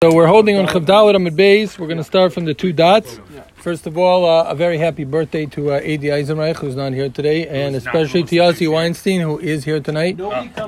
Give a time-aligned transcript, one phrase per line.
[0.00, 1.76] So we're holding on Chavdalit Amid Beis.
[1.76, 3.18] We're going to start from the two dots.
[3.60, 7.08] First of all, uh, a very happy birthday to uh, Adi Eisenreich, who's not here
[7.08, 10.18] today, and especially to Yossi Weinstein, who is here tonight.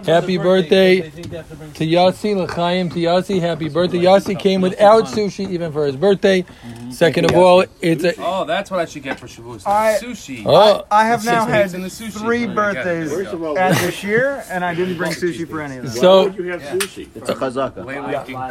[0.04, 3.40] Happy birthday to Yossi, L'chaim to Yossi.
[3.40, 3.98] Happy birthday.
[3.98, 6.44] Yossi came without sushi even for his birthday.
[6.90, 8.12] Second of all, it's a...
[8.18, 9.66] Oh, that's what I should get for Shavuos.
[9.66, 10.42] I- sushi.
[10.44, 12.18] Oh, I have now had It's in the sushi.
[12.18, 12.56] three you got it.
[12.56, 15.92] birthdays There you at this year, and I didn't bring sushi for any of them.
[15.92, 16.26] so...
[16.26, 17.08] you have sushi?
[17.14, 17.84] It's a chazaka.
[17.84, 17.96] Lay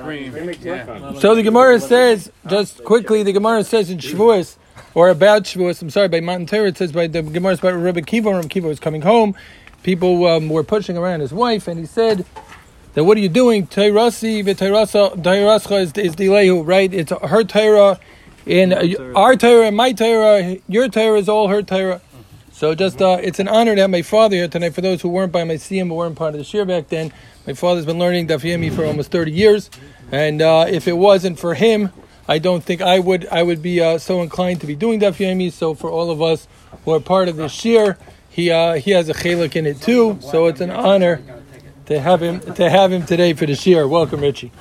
[0.04, 0.58] cream.
[0.62, 1.20] Yeah.
[1.20, 4.00] So the Gemara says, just quickly, the Gemara says in
[4.40, 4.58] Shavuos,
[4.94, 8.02] or about Shavuos, I'm sorry, by Matan Torah, it says by the Gemara about Rebbe
[8.02, 9.36] Kiva, Rebbe Kiva was coming home,
[9.84, 12.26] people um, were pushing around his wife, and he said,
[12.94, 13.68] that what are you doing?
[13.68, 16.92] Tayrasi v'tayrascha is, is Dilehu, right?
[16.94, 18.00] It's her Torah,
[18.46, 22.02] in uh, our Torah and my Torah, your Torah is all her Torah.
[22.52, 24.74] So just, uh, it's an honor to have my father here tonight.
[24.74, 27.14] For those who weren't by my siyum, but weren't part of the shir back then,
[27.48, 29.70] my father's been learning Daf Yomi for almost 30 years.
[30.12, 31.92] And uh, if it wasn't for him,
[32.30, 35.18] I don't think I would I would be uh, so inclined to be doing Daf
[35.18, 35.52] Yomi.
[35.52, 36.48] So for all of us
[36.86, 37.98] who are part of this year,
[38.30, 40.20] he uh, he has a chalik in it too.
[40.22, 41.24] So it's an honor
[41.90, 43.88] to have him to have him today for the shir.
[43.88, 44.52] Welcome, Richie.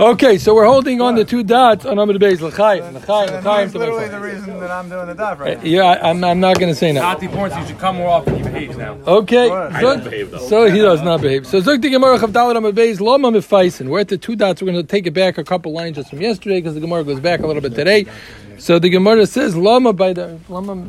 [0.00, 3.66] Okay, so we're holding on the two dots on Amid Beis L'chaim, L'chaim, And L'chaim
[3.66, 5.66] that's to my literally the reason that I'm doing the daf right uh, now.
[5.66, 7.00] Yeah, I, I'm I'm not going to say that.
[7.00, 8.36] Nati points you should come more often.
[8.36, 8.94] He behaves now.
[9.06, 9.72] Okay, What?
[9.72, 10.38] I so, don't behave, though.
[10.38, 11.46] so he does not behave.
[11.46, 13.88] So Zuk the Gemara Chav Dalet Amud Beis Loma Mefaisen.
[13.88, 14.62] We're at the two dots.
[14.62, 17.04] We're going to take it back a couple lines just from yesterday because the Gemara
[17.04, 18.06] goes back a little bit today.
[18.56, 20.88] So the Gemara says Loma by the Loma.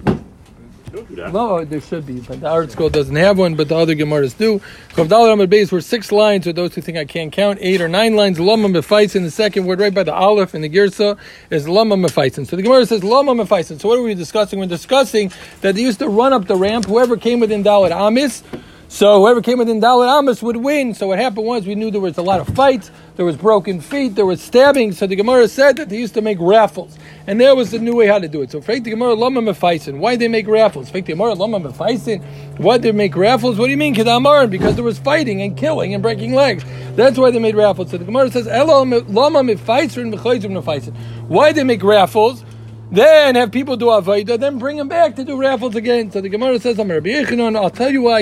[0.92, 1.34] Don't do that.
[1.34, 4.60] No, there should be, but the ArtScroll doesn't have one, but the other Gemaras do.
[4.90, 6.46] Chav Dalet Amud Beis were six lines.
[6.46, 8.40] For those who think I can't count, eight or nine lines.
[8.40, 9.24] Loma Mefaisen.
[9.24, 11.18] The second word right by the Aleph in the Girsa
[11.50, 12.48] is Lama Mefaisen.
[12.48, 13.80] So the Gemara says Lama Mefaisen.
[13.80, 14.60] So what are we discussing?
[14.60, 16.86] We're discussing that they used to run up the ramp.
[16.86, 18.44] Whoever came within Dalet Amis.
[18.92, 20.96] So whoever came within Dalit Amos would win.
[20.96, 23.82] So what happened was we knew there was a lot of fights, there was broken
[23.82, 24.94] feet, there was stabbing.
[24.94, 27.96] So the Gemara said that they used to make raffles, and that was the new
[27.96, 28.50] way how to do it.
[28.50, 30.00] So fake the Gemara lama mefaisen.
[30.00, 30.90] Why they make raffles?
[30.90, 32.24] Fake the Gemara lama mefaisen.
[32.58, 33.60] Why they make raffles?
[33.60, 34.50] What do you mean kedamarin?
[34.50, 36.66] Because there was fighting and killing and breaking legs.
[36.96, 37.92] That's why they made raffles.
[37.92, 40.96] So the Gemara says lama mefaisen v'chayzim mefaisen.
[41.28, 42.44] Why they make raffles?
[42.92, 46.10] Then have people do avodah, then bring them back to do raffles again.
[46.10, 47.56] So the Gemara says, "I'm Rabbi Yechanan.
[47.56, 48.22] I'll tell you why.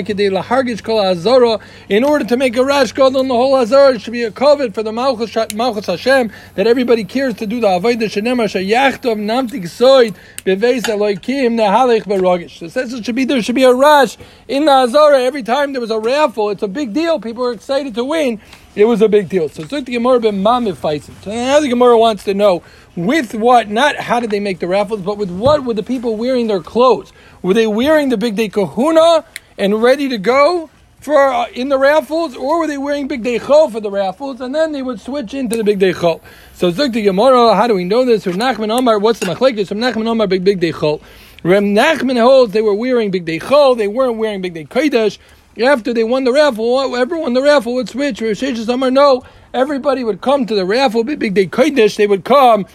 [1.88, 4.74] In order to make a rash on the whole azara, it should be a covet
[4.74, 8.10] for the malchus Hashem that everybody cares to do the avodah.
[8.10, 10.14] Shenemar shayachtov namtik soid
[10.44, 12.58] beveis eloikim nehalech beragish.
[12.58, 14.18] So it says it should be there should be a rash
[14.48, 16.50] in the azara every time there was a raffle.
[16.50, 17.18] It's a big deal.
[17.20, 18.38] People are excited to win.
[18.74, 19.48] It was a big deal.
[19.48, 21.02] So Zuk the Gemara ben Mamif.
[21.24, 22.62] So now the Gemara wants to know
[22.98, 26.16] with what, not how did they make the raffles, but with what were the people
[26.16, 27.12] wearing their clothes?
[27.42, 29.24] Were they wearing the big day kahuna
[29.56, 30.68] and ready to go
[31.00, 34.40] for uh, in the raffles, or were they wearing big day chol for the raffles,
[34.40, 36.20] and then they would switch into the big day chol?
[36.54, 38.24] So Zuk the Gemara, how do we know this?
[38.24, 39.68] From Nachman Omar, what's the machlekes?
[39.68, 41.00] From Nachman Omar, big big day chol.
[41.44, 45.18] Rav Nachman holds they were wearing big day chol, they weren't wearing big day kodesh.
[45.56, 48.18] After they won the raffle, everyone the raffle would switch.
[48.18, 49.22] Sheshes Amar, no,
[49.54, 51.96] everybody would come to the raffle, big big day kodesh.
[51.96, 52.66] They would come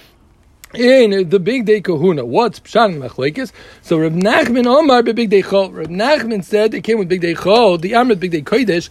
[0.74, 2.26] in the big day kahuna.
[2.26, 3.52] What's pshan machlekes?
[3.82, 5.74] So Reb Nachman Omar be big day chol.
[5.74, 7.80] Reb Nachman said they came with big day chol.
[7.80, 8.90] The Amrit big day kodesh.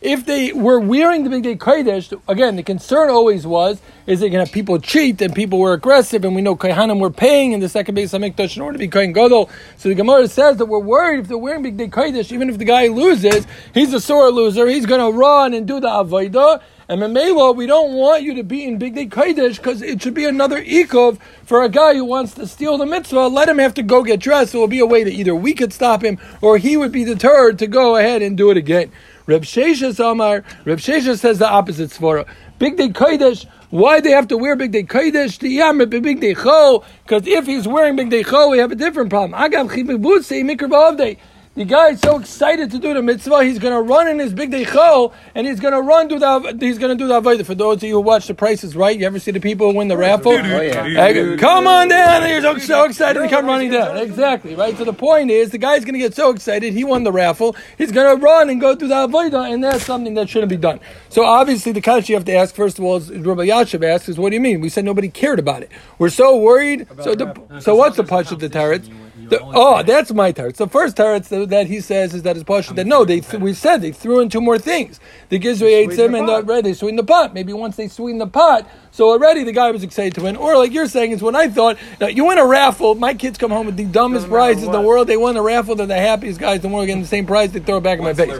[0.00, 4.28] If they were wearing the big day kodesh, again the concern always was is they
[4.28, 7.52] going to have people cheat and people were aggressive and we know kohanim were paying
[7.52, 9.50] in the second base hamikdash in order to be kohen gadol.
[9.76, 12.58] So the Gemara says that we're worried if they're wearing big day kodesh, even if
[12.58, 14.68] the guy loses, he's a sore loser.
[14.68, 16.62] He's going to run and do the avodah.
[16.88, 20.14] And Memela, we don't want you to be in Big Day Kodesh because it should
[20.14, 23.26] be another ikov for a guy who wants to steal the mitzvah.
[23.26, 24.54] Let him have to go get dressed.
[24.54, 27.04] It will be a way that either we could stop him or he would be
[27.04, 28.92] deterred to go ahead and do it again.
[29.26, 32.24] Reb Sheshes Amar, Reb Sheshes says the opposite svara.
[32.60, 35.40] Big Day Kodesh, why they have to wear Big Day Kodesh?
[35.40, 39.10] The Big Day Chol, because if he's wearing Big Day Chol, we have a different
[39.10, 39.32] problem.
[39.32, 41.18] Agav Chibibutse Ba'avdei.
[41.56, 44.34] The guy is so excited to do the mitzvah, he's going to run in his
[44.34, 47.18] big day chol, and he's going to run do the he's going to do the
[47.18, 47.46] avodah.
[47.46, 49.70] For those of you who watch The Price is Right, you ever see the people
[49.72, 50.32] who win the raffle?
[50.32, 50.36] Oh,
[50.84, 52.24] Hey, Come on down!
[52.24, 53.96] And you're so, so excited to come running down.
[53.96, 54.76] Exactly right.
[54.76, 57.56] So the point is, the guy's going to get so excited, he won the raffle.
[57.78, 60.58] He's going to run and go do the avodah, and that's something that shouldn't be
[60.58, 60.78] done.
[61.08, 64.10] So obviously, the question you have to ask first of all, is Rabbi Yashav asks,
[64.10, 64.60] is what do you mean?
[64.60, 65.70] We said nobody cared about it.
[65.98, 66.86] We're so worried.
[67.02, 68.90] So the, so what's the punch of the turrets?
[69.28, 70.56] The- oh, that's my teretz.
[70.56, 72.74] The first teretz that- he says is that it's partial.
[72.74, 75.00] That no, they th- we said they threw in two more things.
[75.28, 77.34] The gizri ate him the and the, right, they sweetened the pot.
[77.34, 80.36] Maybe once they sweetened the pot, so already the guy was excited to win.
[80.36, 82.94] Or like you're saying, is when I thought now, you win a raffle.
[82.94, 85.06] My kids come home with the dumbest prizes in the world.
[85.08, 85.74] They won a raffle.
[85.74, 86.86] They're the happiest guys in the world.
[86.86, 87.52] Getting the same prize.
[87.52, 88.38] They throw it back in my face.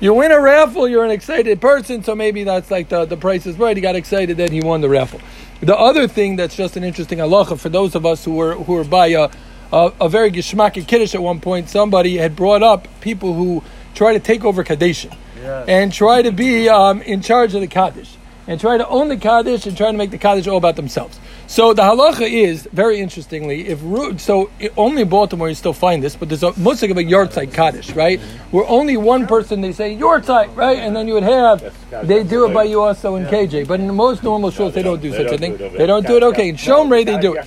[0.00, 0.86] You win a raffle.
[0.88, 2.02] You're an excited person.
[2.02, 3.76] So maybe that's like the the price is right.
[3.76, 5.20] He got excited that he won the raffle.
[5.60, 8.76] The other thing that's just an interesting halacha for those of us who were who
[8.76, 9.30] are by a,
[9.72, 13.62] a, a very geschmacky kiddush at one point, somebody had brought up people who
[13.94, 15.06] try to take over kaddish
[15.68, 18.16] and try to be um, in charge of the kaddish
[18.48, 21.18] and try to own the kaddish and try to make the kaddish all about themselves.
[21.48, 23.80] So the halacha is very interestingly, if
[24.20, 27.30] so, only in Baltimore you still find this, but there's a musik of a yard
[27.52, 28.20] kaddish, right?
[28.50, 31.74] Where only one person they say yard right, and then you would have
[32.06, 35.00] they do it by you also in KJ, but in most normal shuls they don't
[35.00, 35.56] do such a thing.
[35.56, 36.22] They don't do it.
[36.24, 37.46] Okay, in Shomrei they do it.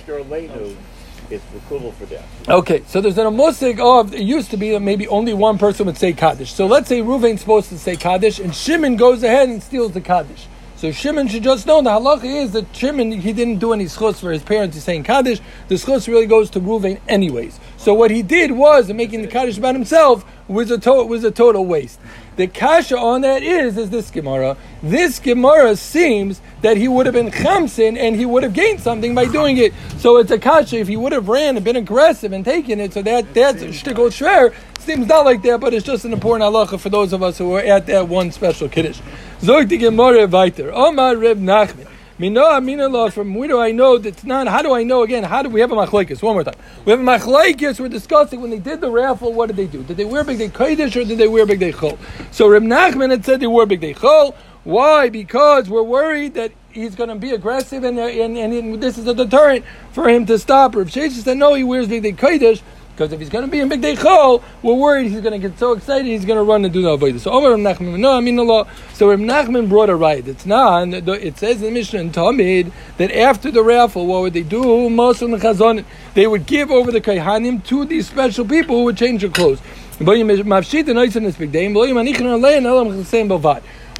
[1.30, 1.60] It's the
[1.92, 2.24] for them.
[2.48, 5.86] Okay, so there's an amusik of it used to be that maybe only one person
[5.86, 6.52] would say kaddish.
[6.52, 10.00] So let's say Ruvain's supposed to say kaddish, and Shimon goes ahead and steals the
[10.00, 10.48] kaddish.
[10.74, 14.18] So Shimon should just know the halacha is that Shimon he didn't do any schus
[14.18, 14.74] for his parents.
[14.74, 15.40] He's saying kaddish.
[15.68, 17.60] The schus really goes to Ruvain anyways.
[17.76, 21.22] So what he did was in making the kaddish about himself was a to- was
[21.22, 22.00] a total waste.
[22.40, 24.56] The kasha on that is is this gemara.
[24.82, 29.14] This gemara seems that he would have been chamsin and he would have gained something
[29.14, 29.74] by doing it.
[29.98, 32.94] So it's a kasha if he would have ran and been aggressive and taken it.
[32.94, 34.54] So that that's shtickle shver.
[34.78, 37.52] Seems not like that, but it's just an important halacha for those of us who
[37.52, 39.02] are at that one special kiddush.
[39.42, 40.72] Zog the gemara weiter.
[40.72, 41.89] Omar Reb Nachman.
[42.20, 43.08] Mino amina law.
[43.08, 44.46] From where do I know that's not?
[44.46, 45.24] How do I know again?
[45.24, 46.22] How do we have a machlekes?
[46.22, 46.54] One more time.
[46.84, 47.80] We have a machlekes.
[47.80, 49.32] We're discussing when they did the raffle.
[49.32, 49.82] What did they do?
[49.84, 51.98] Did they wear big day kodesh or did they wear big day chol?
[52.30, 54.34] So Reb Nachman had said they wore big day chol.
[54.64, 55.08] Why?
[55.08, 59.14] Because we're worried that he's going to be aggressive and, and, and, this is a
[59.14, 60.74] deterrent for him to stop.
[60.74, 62.60] Reb Sheshes said no, he wears big day kodesh.
[63.00, 65.48] Because if he's going to be in Big Day Chol, we're worried he's going to
[65.48, 67.18] get so excited he's going to run and do the avodah.
[67.18, 68.68] So Omer Reb Nachman, no, I mean law.
[68.92, 70.28] So Reb Nachman brought a right.
[70.28, 70.92] It's not.
[70.92, 74.60] It says in the Mishnah in Talmud that after the raffle, what would they do?
[74.60, 79.22] The Chazon, they would give over the Kaihanim to these special people who would change
[79.22, 79.60] their clothes.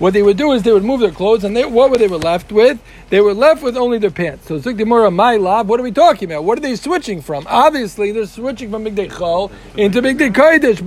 [0.00, 2.08] What they would do is they would move their clothes, and they, what were they
[2.08, 2.80] were left with?
[3.10, 4.48] They were left with only their pants.
[4.48, 6.44] So Zik Gemara, my lab, what are we talking about?
[6.44, 7.46] What are they switching from?
[7.46, 10.80] Obviously, they're switching from Big Chol into Big Kodesh.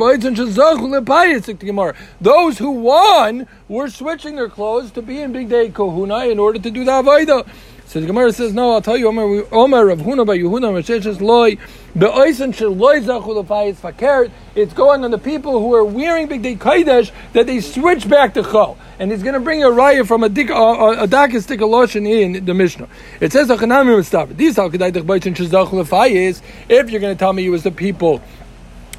[2.20, 6.58] Those who won were switching their clothes to be in Big Day Kohuna in order
[6.58, 7.48] to do the Avodah.
[7.94, 11.22] So the Gemara says, no, I'll tell you, Omer, Omer Rav Huna by Yehuda, Rasheshes
[11.22, 11.58] Loi,
[11.96, 14.32] Be'oisen Shel Loi Zachu Lepayis Fakert.
[14.56, 18.34] It's going on the people who are wearing Big Day Kodesh that they switch back
[18.34, 18.78] to Chol.
[18.98, 21.60] And he's going to bring a raya from a dik, a, a, a dakis dik
[21.60, 22.88] loshin in the Mishnah.
[23.20, 26.42] It says, "Achanami Mustafa." These how kedai dik baitin shezach lefayis.
[26.70, 28.22] If you're going to tell me it was the people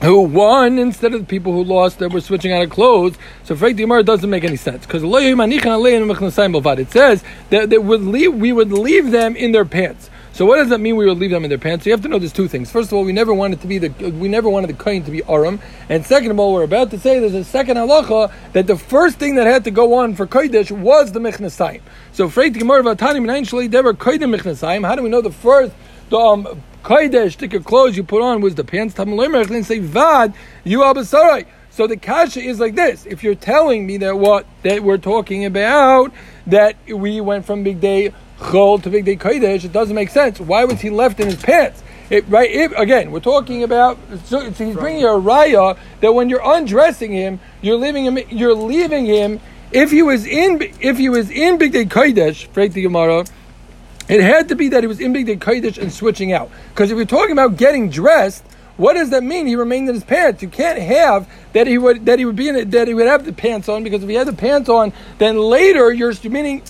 [0.04, 3.16] who won instead of the people who lost that were switching out of clothes.
[3.44, 8.52] So Frank Gemara doesn't make any sense because it says that, that would leave, we
[8.52, 10.10] would leave them in their pants.
[10.34, 10.96] So what does that mean?
[10.96, 11.84] We would leave them in their pants.
[11.84, 12.68] So you have to know there's two things.
[12.68, 15.10] First of all, we never wanted to be the we never wanted the kohen to
[15.12, 18.66] be aram, and second of all, we're about to say there's a second halacha that
[18.66, 21.82] the first thing that had to go on for kodesh was the mechnasayim.
[22.12, 24.84] So Freit Gemara Vatani Minayin Shalei Deber Kodim mechnasayim.
[24.84, 25.72] How do we know the first
[26.10, 28.94] the um, kodesh thicker clothes you put on was the pants?
[28.94, 31.46] Tamalomer and say vad you abasarai.
[31.70, 35.44] So the kasha is like this: If you're telling me that what that we're talking
[35.44, 36.12] about
[36.46, 40.38] that we went from big day chol to big day kodesh, it doesn't make sense.
[40.38, 41.82] Why was he left in his pants?
[42.10, 42.50] It, right?
[42.50, 43.98] If, again, we're talking about.
[44.26, 48.18] So, so he's bringing a raya that when you're undressing him, you're leaving him.
[48.28, 49.40] You're leaving him.
[49.72, 53.24] If he was in, if he was in big day kodesh, break the Gemara.
[54.08, 56.50] It had to be that he was in big day kodesh and switching out.
[56.70, 58.44] Because if you're talking about getting dressed,
[58.76, 59.46] what does that mean?
[59.46, 60.42] He remained in his pants.
[60.42, 63.06] You can't have that he would that he would be in it, that he would
[63.06, 66.62] have the pants on because if he had the pants on, then later you're meaning.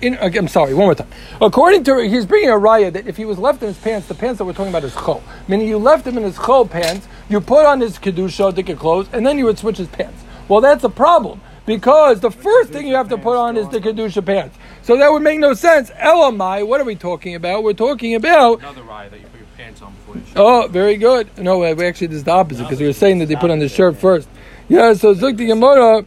[0.00, 1.10] In, I'm sorry, one more time.
[1.42, 4.14] According to he's bringing a raya that if he was left in his pants, the
[4.14, 5.20] pants that we're talking about is chol.
[5.46, 9.08] Meaning you left him in his chol pants, you put on his kedusha dicker clothes,
[9.12, 10.24] and then you would switch his pants.
[10.48, 13.78] Well, that's a problem because the first thing you have to put on is the
[13.78, 14.56] kedusha pants.
[14.82, 15.90] So that would make no sense.
[15.90, 17.62] Elamai, what are we talking about?
[17.62, 20.32] We're talking about Another rye that you put your pants on before you shoot.
[20.36, 21.28] Oh, very good.
[21.38, 23.58] No, we actually this is the opposite because we were saying that they put on
[23.58, 24.28] the shirt first.
[24.68, 26.04] Yeah, so Zuk the Gemara.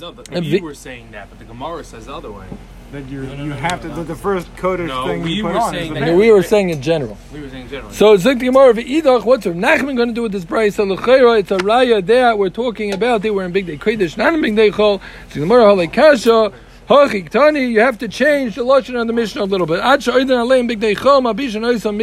[0.00, 2.46] No, but And we vi- were saying that, but the Gemara says the other way.
[2.92, 5.58] That you you have to the, the first Kodesh No, thing we you put were
[5.60, 5.70] on.
[5.72, 7.16] saying is the that- And we were saying in general.
[7.32, 7.92] We were saying general.
[7.92, 9.24] So Zuk the Gemara v'idach.
[9.24, 10.74] What's Rav Nachman going to do with this price?
[10.74, 13.22] So l'chayra, it's a raya there we're talking about.
[13.22, 15.00] They were in big day kodesh, not in big day chol.
[15.28, 16.52] So the Gemara halei kasha.
[16.90, 19.78] Hachik Tani, you have to change the lashon on the Mishnah a little bit.
[19.78, 21.96] Ad aleim chol, oisam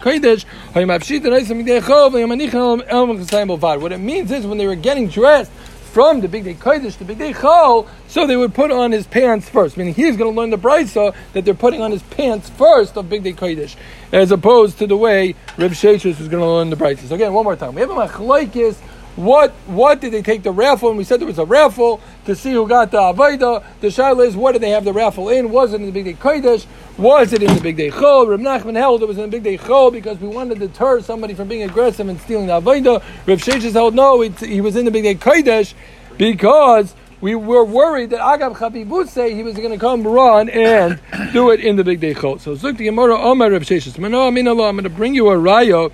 [0.00, 1.70] kodesh, oisam
[2.50, 3.80] chol, bovad.
[3.80, 5.52] What it means is when they were getting dressed
[5.92, 9.06] from the big day kodesh to big day chol, so they would put on his
[9.06, 9.76] pants first.
[9.76, 13.08] Meaning he's going to learn the brisa that they're putting on his pants first of
[13.08, 13.76] big day kodesh,
[14.10, 17.06] as opposed to the way Reb Sheshes was going to learn the brisa.
[17.06, 18.78] So again, one more time, we have a machlokes
[19.16, 20.90] what what did they take the raffle?
[20.90, 23.64] And we said there was a raffle to see who got the Avaida.
[23.80, 25.50] The Shaila is what did they have the raffle in?
[25.50, 26.66] Was it in the Big Day Kodesh?
[26.98, 28.28] Was it in the Big Day Chol?
[28.28, 31.00] Reb Nachman held it was in the Big Day Chol because we wanted to deter
[31.00, 33.02] somebody from being aggressive and stealing the Avaida.
[33.26, 35.72] Reb Sheshes held no, he was in the Big Day Kodesh
[36.18, 41.00] because we were worried that Agab Chabibuse, he was going to come run and
[41.32, 42.38] do it in the Big Day Chol.
[42.38, 43.96] So Zuk the Gemara Omar Reb Sheshes.
[43.96, 45.90] I'm going to bring you a raya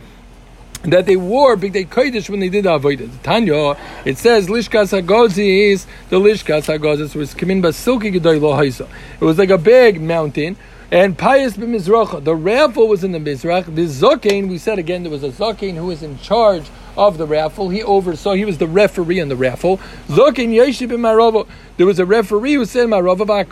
[0.84, 3.10] that they wore big day kodesh when they did the avodah.
[3.22, 8.88] Tanya, it says lishkas hagozi is the lishkas hagozi was kamin basilki gedoy lo haisa.
[9.20, 10.56] It was like a big mountain.
[10.90, 13.64] And pious b'mizracha, the raffle was in the mizrach.
[13.64, 17.26] The zakein, we said again, there was a zakein who was in charge of the
[17.26, 17.68] raffle.
[17.68, 18.34] He oversaw.
[18.34, 19.78] He was the referee in the raffle.
[20.08, 21.46] Yeshib marava.
[21.76, 23.42] There was a referee who said bekoyer.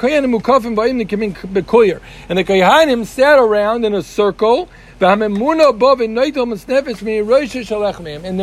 [2.28, 4.68] And the kayanim sat around in a circle
[5.00, 5.28] and the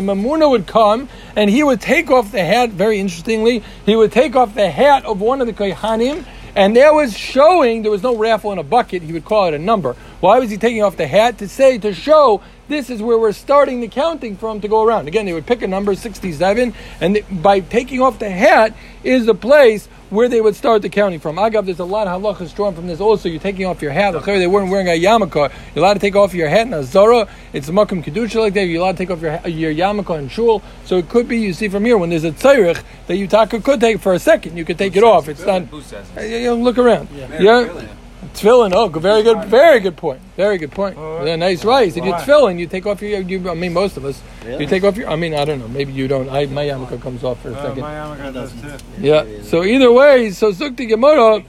[0.02, 4.36] Mamuna would come and he would take off the hat, very interestingly, he would take
[4.36, 6.26] off the hat of one of the Kohanim,
[6.56, 9.54] and there was showing, there was no raffle in a bucket, he would call it
[9.54, 9.96] a number.
[10.20, 11.38] Why was he taking off the hat?
[11.38, 15.08] To say, to show this is where we're starting the counting from to go around.
[15.08, 19.36] Again, they would pick a number, 67, and by taking off the hat is the
[19.36, 21.36] place where they would start the counting from.
[21.36, 23.00] Agav, there's a lot of halachas drawn from this.
[23.02, 24.12] Also, you're taking off your hat.
[24.26, 25.52] They weren't wearing a yarmulke.
[25.76, 27.28] You're allowed to take off your hat in a zara.
[27.54, 28.66] It's a makam kedusha like that.
[28.66, 30.62] You're allowed to take off your your yarmulke in shul.
[30.86, 33.60] So it could be you see from here when there's a tzayrich that you taka
[33.60, 34.58] could take for a second.
[34.58, 35.28] You could take it off.
[35.28, 35.72] It's not.
[35.72, 37.10] You uh, know, look around.
[37.12, 37.42] Yeah.
[37.42, 37.88] yeah.
[38.28, 38.74] Tefillin.
[38.74, 40.22] Oh, very good, very good point.
[40.36, 40.98] Very good point.
[40.98, 41.98] Yeah, nice rice.
[41.98, 43.22] If you tefillin, you take off your.
[43.22, 44.22] You, I mean, most of us.
[44.46, 44.64] Really?
[44.64, 45.10] You take off your.
[45.10, 45.68] I mean, I don't know.
[45.68, 46.30] Maybe you don't.
[46.30, 47.82] I, my yarmulke comes off for a uh, second.
[47.82, 48.78] My yarmulke does too.
[49.00, 49.26] Yeah.
[49.44, 51.44] So either way, so Zukti Gemara.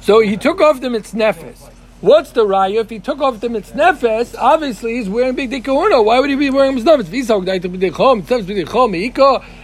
[0.00, 1.70] So he took off the mitznefes.
[2.00, 2.80] What's the raya?
[2.80, 6.00] If he took off the mitznefes, obviously he's wearing big kahuna.
[6.00, 7.12] Why would he be wearing mitznefes?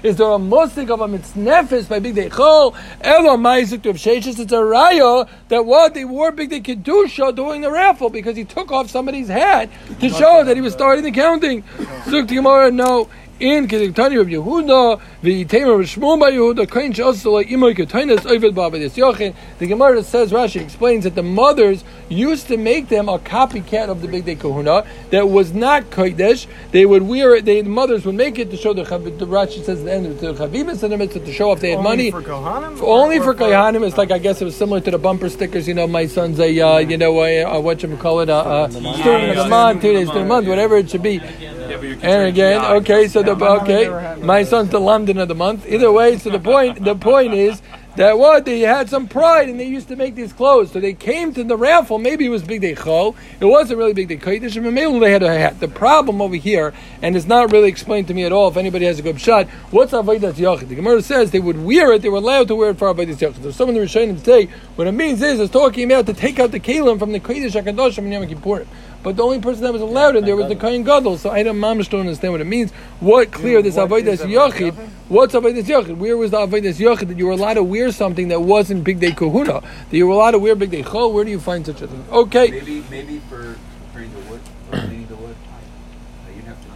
[0.03, 2.77] Is there a musik of a mitznefes by big dechol?
[3.01, 3.89] Elo ma'isik to.
[3.89, 8.71] It's a raya that what they wore big kedusha during the raffle because he took
[8.71, 11.63] off somebody's hat to show that he was starting the counting.
[12.05, 17.49] Zuk Gemara, no in Kediktani of Yehuda, the Tamer of by Yehuda, Kain Shasa like
[17.49, 19.35] Imoy Ketainas Ovid Baba Yochin.
[19.59, 24.01] The Gemara says Rashi explains that the mothers used to make them a copycat of
[24.01, 26.47] the Big Day Kahuna that was not Kodesh.
[26.71, 27.45] They would wear it.
[27.45, 30.21] They, the mothers would make it to show the, the Rashi says the end of
[30.21, 32.11] the Chavivas in the midst to show if they had only money.
[32.11, 32.79] For Kohanim?
[32.79, 33.87] For, Only for Kohanim.
[33.87, 35.69] It's like I guess it was similar to the bumper stickers.
[35.69, 38.65] You know, my son's a uh, you know a, a what you call it a,
[38.65, 41.21] a student of the month, two days to the month, whatever it should be.
[41.21, 45.67] And again, okay, so the okay, my son's the London of the month.
[45.67, 47.61] Either way, so the point the point is
[47.97, 50.71] that what they had some pride and they used to make these clothes.
[50.71, 51.99] So they came to the raffle.
[51.99, 53.17] Maybe it was big day chol.
[53.41, 54.61] It wasn't really big day kodesh.
[54.63, 55.61] Maybe they had a hat.
[55.61, 58.49] The problem over here, and it's not really explained to me at all.
[58.49, 60.69] If anybody has a good shot, what's avodas yachid?
[60.69, 62.03] The Gemara says they would wear it.
[62.03, 63.43] They were allowed to wear it for avodas yachid.
[63.43, 66.39] So some of the Rishonim say what it means is it's talking about to take
[66.39, 68.67] out the kalim from the kodesh hakadosh and Yom Kippurim.
[69.03, 71.19] But the only person that was allowed in there was the Kohen Gadol.
[71.19, 72.73] So I don't, mamish don't understand what it means.
[73.01, 74.75] What clear this avodas yachid?
[75.09, 75.97] What's avodas yachid?
[75.97, 78.99] Where was the avodas yachid that you were allowed to wear something that wasn't big
[78.99, 79.61] day kahuna?
[79.61, 81.13] That you were allowed to wear big day chol?
[81.13, 82.05] Where do you find such a thing?
[82.11, 82.51] Okay.
[82.51, 83.57] Maybe maybe for
[83.93, 84.41] preparing the wood,
[84.73, 85.37] or the wood.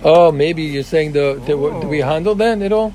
[0.03, 2.95] Oh, maybe you're saying the, the do we handle then at all?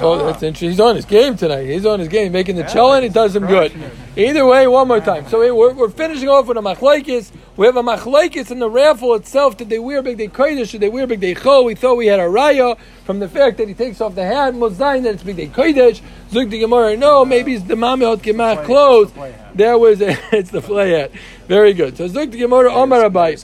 [0.00, 0.70] Oh, that's interesting.
[0.70, 1.66] He's on his game tonight.
[1.66, 3.02] He's on his game, making the cholent.
[3.02, 3.72] It does him good.
[4.16, 5.28] Either way, one more time.
[5.28, 7.30] So we're, we're finishing off with a machlaikis.
[7.56, 9.56] We have a machlaikis in the raffle itself.
[9.56, 10.72] Did they wear big day kodesh?
[10.72, 11.64] Did they wear big day chol?
[11.64, 14.54] We thought we had a raya from the fact that he takes off the hat.
[14.54, 16.00] Mozayin that it's big day kodesh.
[16.30, 16.96] Zuk the gemara.
[16.96, 19.12] No, maybe it's the mamehot gemach clothes.
[19.54, 21.12] There was a, it's the flay hat.
[21.46, 21.96] Very good.
[21.96, 22.72] So Zuk the gemara.
[22.72, 23.36] Omar Abai.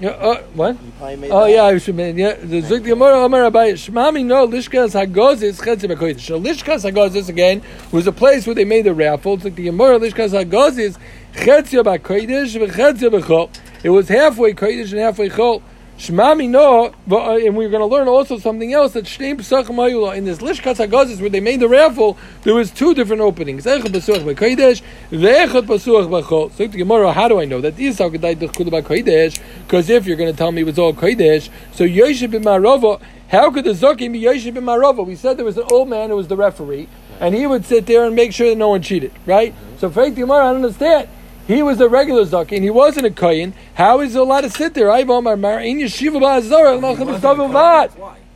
[0.00, 0.76] Yeah, uh, what?
[1.00, 2.34] Oh yeah, I should mean yeah.
[2.34, 6.20] The Zuk Gemara Amar Abai Shmami no Lishkas Hagozis Chetzi Bekodesh.
[6.20, 9.38] So Lishkas Hagozis again was a place where they made the raffle.
[9.38, 10.98] Zuk the Gemara Lishkas Hagozis
[11.34, 13.50] Chetzi Bekodesh V'Chetzi Bechol.
[13.84, 15.62] It was halfway Kodesh and halfway Chol.
[15.98, 20.16] Shmami no, uh, and we're going to learn also something else that Shteim Pesachim Hayula
[20.16, 23.64] in this Lishkas Hagazis where they made the raffle, there was two different openings.
[23.64, 24.82] Echad Pasuach BaKodesh,
[25.12, 26.50] Ve'echad Pasuach BaChol.
[26.50, 29.40] So the Gemara, how do I know that these Kedai Dechkudah BaKodesh?
[29.62, 33.52] Because if you're going to tell me it was all Kodesh, so Yoshe B'Marova, how
[33.52, 35.06] could the Zokim be Yoshe B'Marova?
[35.06, 36.88] We said there was an old man who was the referee,
[37.20, 39.54] and he would sit there and make sure that no one cheated, right?
[39.78, 41.08] So for the Gemara, I don't understand.
[41.46, 42.62] He was a regular zaken.
[42.62, 43.52] He wasn't a kohen.
[43.74, 44.90] How is he allowed to sit there?
[44.90, 47.90] I've Omar Mar in yeshiva ba'azara vad.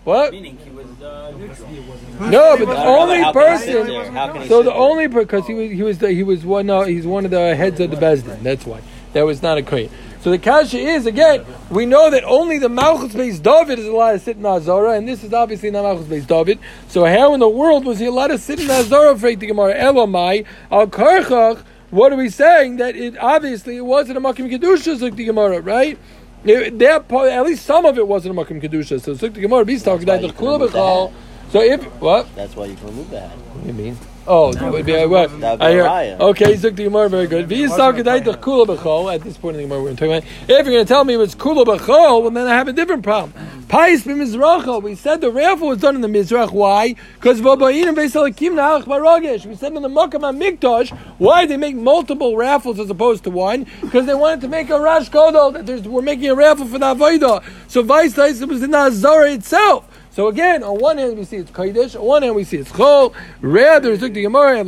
[0.05, 0.33] What?
[0.33, 2.31] Meaning he was uh, neutral.
[2.31, 4.49] No, but the only person.
[4.49, 7.25] So the only because he was he was the, he was one no, he's one
[7.25, 8.43] of the heads of the bezdin.
[8.43, 8.81] That's why
[9.12, 9.91] that was not a kohen.
[10.21, 14.12] So the kasha is again we know that only the malchus based David is allowed
[14.12, 16.59] to sit in Azara, and this is obviously not malchus based David.
[16.88, 19.75] So how in the world was he allowed to sit in Azara for the Gemara?
[19.75, 21.65] Elamai al karchach.
[21.90, 22.76] What are we saying?
[22.76, 25.99] That it obviously it wasn't a makim kedushas like the Gemara, right?
[26.45, 29.00] It- that part, at least some of it wasn't a makim kedusha.
[29.00, 31.12] So the Gemara be talking about the you can remove the Kula
[31.50, 32.35] So if what?
[32.37, 33.30] That's why you can remove that.
[33.30, 33.97] What do you mean?
[34.30, 35.40] Oh, that would be what?
[35.40, 37.49] That would be I hear- Okay, Zuk the Gemara, very good.
[37.49, 39.14] V'yis talkadai the kula.
[39.14, 40.25] At this point in the Gemara, we're talking about.
[40.42, 42.75] If you're going to tell me it was kula b'chol, well, then I have a
[42.75, 43.32] different problem.
[43.68, 44.82] Pais b'mizracha.
[44.82, 46.52] We said the raffle was done in the mizrach.
[46.52, 46.94] Why?
[47.14, 49.47] Because v'ba'in and v'salakim na'ach baragesh.
[49.47, 50.90] We said in the makam mikdash.
[51.16, 53.66] Why they make multiple raffles as opposed to one?
[53.80, 56.78] Because they wanted to make a rash kodol that there's, we're making a raffle for
[56.78, 57.42] the avodah.
[57.66, 59.88] So vice versa was in the Azara itself.
[60.18, 62.72] So again, on one hand we see it's kodesh, on one hand we see it's
[62.72, 63.14] chol.
[63.40, 64.64] Rather, it's the Gemara,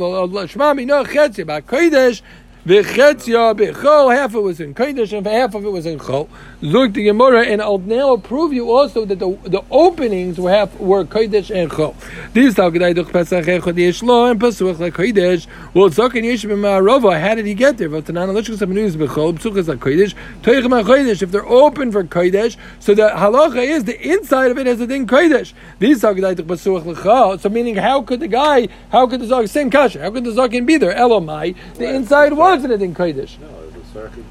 [0.47, 2.21] Shema Mino Chetzi about kodesh,
[2.63, 6.29] Half of it was in kodesh, and half of it was in chol.
[6.61, 10.79] Look the Gemara, and I'll now prove you also that the the openings were half
[10.79, 11.95] were kodesh and chol.
[12.33, 15.47] These talk gedai doch pesach echad yesh lo and pesuach like kodesh.
[15.73, 17.19] Well, zoken yesh b'ma'arova.
[17.19, 17.89] How did he get there?
[17.89, 20.13] But the nanalishkas have news b'chol psuchas like kodesh.
[20.43, 21.23] Toich kodesh.
[21.23, 24.85] If they're open for kodesh, so the halacha is the inside of it has a
[24.85, 25.53] thing kodesh.
[25.79, 27.39] These talk gedai doch pesuach l'chol.
[27.39, 28.67] So meaning, how could the guy?
[28.91, 29.99] How could the zok same kasha?
[30.03, 30.93] How could the zokin be there?
[30.93, 31.55] Elomai.
[31.79, 33.39] The inside wasn't a din kodesh.
[33.39, 34.25] No, it was a circuit.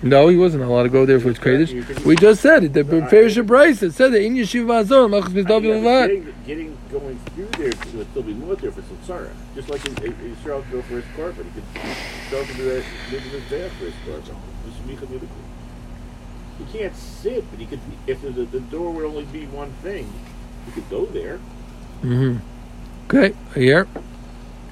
[0.00, 2.04] No, he wasn't allowed to go there for his kodesh.
[2.04, 2.72] We just said it.
[2.72, 6.06] The Farish Bryce it said that in Yeshiva Azor, Malchus Bizdav Yeah, Levat.
[6.06, 9.30] getting, getting going through there would still be more there for Samsara.
[9.54, 11.44] Just like Israel could go for his korban.
[11.46, 11.64] He could
[12.26, 14.36] Israel could do that live in his bath for his korban.
[14.64, 15.48] The Shmicha Milikul.
[16.58, 20.12] He can't sit, but he could, if the, the door would only be one thing,
[20.66, 21.38] he could go there.
[22.02, 22.38] Mm-hmm.
[23.06, 23.86] Okay, here.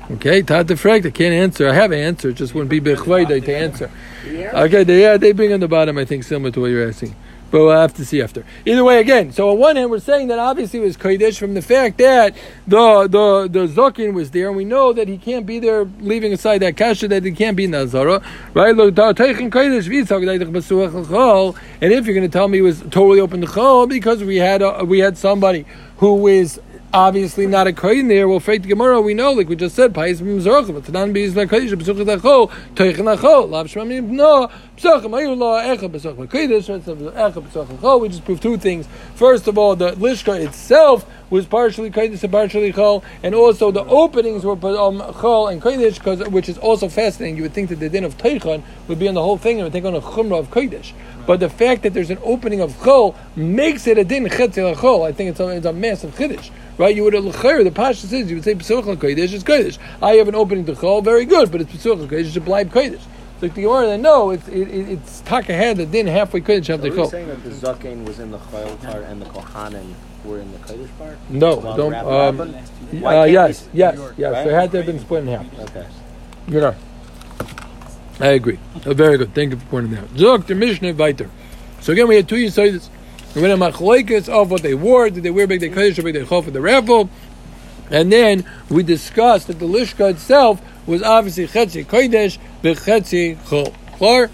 [0.08, 1.68] Okay, Tad Defrekt, I can't answer.
[1.68, 3.90] I have an answer, it just wouldn't be Bechvayde to answer.
[4.25, 7.16] Okay, they, yeah, they bring on the bottom, I think, similar to what you're asking.
[7.50, 8.44] But we'll have to see after.
[8.64, 11.54] Either way, again, so on one hand, we're saying that obviously it was Kodesh from
[11.54, 12.34] the fact that
[12.66, 16.32] the the the Zokin was there, and we know that he can't be there, leaving
[16.32, 18.20] aside that kasha that he can't be Nazara,
[18.52, 18.70] right?
[21.80, 24.36] And if you're going to tell me it was totally open to Chol, because we
[24.36, 25.66] had a, we had somebody
[25.99, 26.60] who is
[26.97, 28.26] obviously not a kohen there.
[28.26, 31.75] Well, Freit Gemara, we know, like we just said, Pais Mizorach, but Tanan Beis Lakodesh,
[31.75, 35.91] Besuch Dachol, Teichen Achol, Lav Shmamim, no, Besuch Echa
[37.13, 38.00] Echa.
[38.00, 38.89] We just proved two things.
[39.15, 43.85] First of all, the Lishka itself was partially Kodesh and partially Chol, and also the
[43.85, 47.37] openings were um, Chol and Kodesh, which is also fascinating.
[47.37, 49.65] You would think that the din of Teichen would be on the whole thing, and
[49.65, 50.93] would take on a Chumrah of Kodesh.
[51.26, 55.06] But the fact that there's an opening of Chol makes it a din Chetzel Chol.
[55.06, 56.50] I think it's a, it's a massive Chiddush.
[56.78, 59.78] Right, you would have the Pasha says you would say Pesuch Kodesh is Kodesh.
[60.02, 62.71] I have an opening to Chol, very good, but it's Pesuch Kodesh, it should blind
[62.71, 63.00] Kodesh.
[63.41, 66.69] So the Gemara, then no, it's it, it, it's taka had the din halfway Kodesh
[66.69, 67.10] after we Chol.
[67.10, 70.58] saying that the Zaken was in the Chayil part and the Kohanim were in the
[70.58, 71.19] Kodesh part?
[71.30, 71.95] No, don't.
[71.95, 74.32] Um, uh, can't yes, we- yes, yes.
[74.32, 74.45] Right?
[74.45, 75.58] There had to have been split in half.
[75.71, 75.86] Okay.
[76.49, 76.75] You know.
[78.21, 78.58] I agree.
[78.86, 79.34] Oh, very good.
[79.34, 80.08] Thank you for pointing that out.
[80.15, 81.30] Zok, the Mishnah weiter.
[81.80, 82.89] So again, we had two Yisoides.
[83.36, 85.10] We went on machloikas of what they wore.
[85.10, 87.10] Did they wear big kodesh or big day for the raffle?
[87.90, 93.75] And then we discussed that the lishka itself was obviously chetzi kodesh, v'chetzi chol.
[93.99, 94.30] Klar?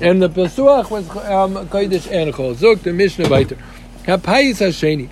[0.00, 2.54] And the pesuach was um, kodesh and chol.
[2.54, 3.58] Zok, the Mishnah weiter.
[4.04, 5.08] Kapayis hasheni.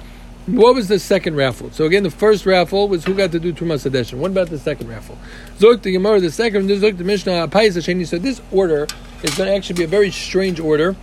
[0.47, 1.73] What was the second raffle?
[1.73, 4.19] So again, the first raffle was who got to do Trumas Hadeshim.
[4.19, 5.19] What about the second raffle?
[5.59, 8.07] Zok the Gemara, the second, Zok the Mishnah, Pais Hasheni.
[8.07, 8.87] So this order
[9.25, 10.95] is going to actually be a very strange order.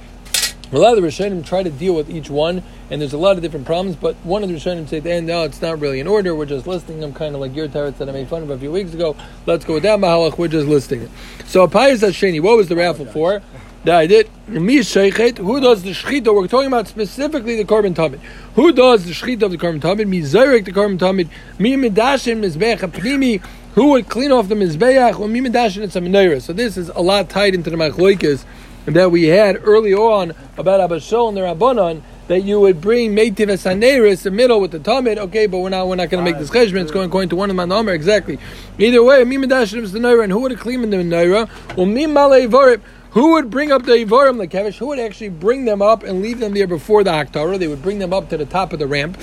[0.74, 3.36] A lot of the Rishonim try to deal with each one, and there's a lot
[3.36, 3.98] of different problems.
[3.98, 6.34] But one of the Rishonim say, "Then no, it's not really in order.
[6.34, 8.58] We're just listing them, kind of like your tarets that I made fun of a
[8.58, 9.18] few weeks ago.
[9.46, 10.38] Let's go with that mahalach.
[10.38, 11.10] We're just listing it."
[11.46, 13.42] So Pais Hasheni, what was the oh raffle for?
[13.84, 14.30] That I did.
[14.48, 15.40] Mi sheichet.
[15.40, 16.34] Who does the shechita?
[16.34, 18.20] We're talking about specifically the korban tamid.
[18.56, 20.08] Who does the shechita of the korban tamid?
[20.08, 21.28] Mi zayrik the korban tamid.
[21.60, 23.44] Mi midashim mizbeach apnimi.
[23.76, 25.20] Who would clean off the mizbeach?
[25.20, 26.42] Or mi midashim it's a menorah.
[26.42, 28.46] So this is a lot tied into the machloikas
[28.86, 32.02] that we had early on about Abashol and the Rabbanon.
[32.28, 35.88] That you would bring Meitiv Asaneris the middle with the Tamid, okay, but we're not
[35.88, 36.82] we're not going to make ah, this cheshbon.
[36.82, 38.40] It's going according to one of my number exactly.
[38.78, 41.50] Either way, mi midashim is the menorah, and who would clean the menorah?
[41.76, 42.82] Well, mi malei vorip.
[43.12, 44.78] Who would bring up the Ivarim, the Kevish?
[44.78, 47.60] Who would actually bring them up and leave them there before the Haktarah?
[47.60, 49.20] They would bring them up to the top of the ramp.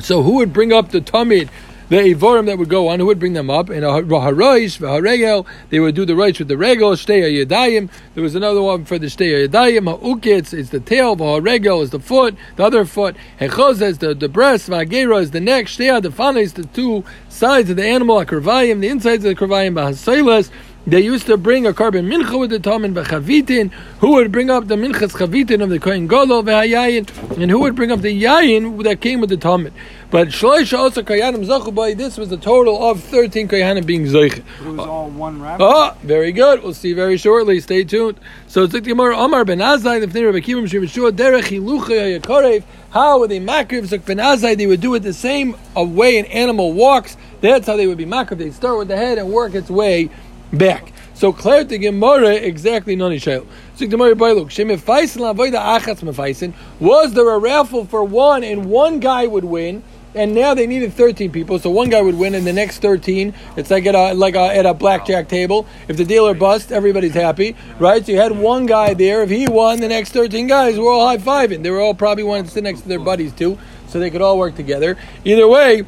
[0.00, 1.48] So who would bring up the Tamid
[1.90, 3.68] the Evorim that would go on, who would bring them up?
[3.68, 7.90] And a Haroish, Haregel, they would do the rights with the Regel, Shtei Yadayim.
[8.14, 11.98] There was another one for the Shtei Yadayim, Ha'ukitz is the tail, Haregel is the
[11.98, 16.40] foot, the other foot, Hechoz is the, the breast, Vagera is the neck, Shtei Adafana
[16.40, 20.50] is the two sides of the animal, Akravayim, the insides of the Kravayim, Bahasailas,
[20.86, 23.70] they used to bring a korban mincha with the tamin b'chavitin.
[24.00, 27.76] Who would bring up the minchas chavitin of the kohen gadol v'hayayin, and who would
[27.76, 29.72] bring up the yayin that came with the tamin?
[30.10, 34.38] But shloisha also kayanim zachu this was a total of thirteen kayanim being zeich.
[34.38, 35.62] It was all one rabbi.
[35.64, 36.62] Ah, very good.
[36.62, 37.60] We'll see very shortly.
[37.60, 38.18] Stay tuned.
[38.48, 42.18] So it's like the Gemara Amar ben Azai, the Fnei Rabbi Kivim Shemeshua Derech Hilucha
[42.18, 42.64] Yakorev.
[42.90, 44.56] How would they makriv Zuk ben Azai?
[44.56, 47.16] They would do it the same way an animal walks.
[47.40, 48.38] That's how they would be makriv.
[48.38, 50.10] They'd start with the head and work its way
[50.52, 50.92] back.
[51.14, 53.46] So clear the Gemara exactly noni shayl.
[53.76, 56.54] So Gemara by shemefaisin lavoida achatz.
[56.80, 59.82] Was there a raffle for one and one guy would win?
[60.14, 63.32] And now they needed 13 people, so one guy would win, and the next 13,
[63.56, 65.66] it's like at a like a, at a blackjack table.
[65.86, 68.04] If the dealer busts, everybody's happy, right?
[68.04, 69.22] So you had one guy there.
[69.22, 71.62] If he won, the next 13 guys were all high fiving.
[71.62, 74.22] They were all probably wanted to sit next to their buddies too, so they could
[74.22, 74.96] all work together.
[75.24, 75.84] Either way,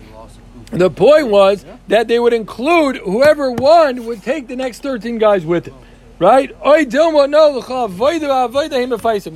[0.73, 5.45] the point was that they would include whoever won would take the next 13 guys
[5.45, 5.75] with him.
[6.19, 6.55] Right?
[6.65, 6.85] We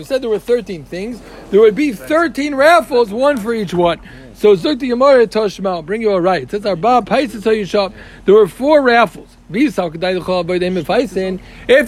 [0.04, 1.20] said there were 13 things.
[1.50, 4.00] There would be 13 raffles, one for each one.
[4.34, 6.52] So Zukti Yamara Toshma, bring you a right.
[6.52, 7.92] It our Bob shop.
[8.24, 9.35] There were four raffles.
[9.48, 9.78] If